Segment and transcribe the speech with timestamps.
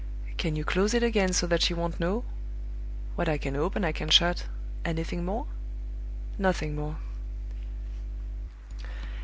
[0.37, 2.23] "Can you close it again so that she won't know?"
[3.13, 4.47] "What I can open I can shut.
[4.83, 5.45] Anything more?"
[6.39, 6.95] "Nothing more."